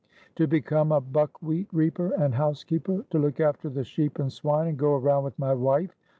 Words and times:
To 0.37 0.47
become 0.47 0.91
a 0.91 0.99
buckwheat 0.99 1.67
reaper 1.71 2.07
and 2.15 2.33
housekeeper, 2.33 3.05
to 3.11 3.19
look 3.19 3.39
after 3.39 3.69
the 3.69 3.83
sheep 3.83 4.17
and 4.17 4.33
swine, 4.33 4.67
and 4.67 4.75
go 4.75 4.95
around 4.95 5.25
with 5.25 5.37
my 5.37 5.53
wife? 5.53 5.95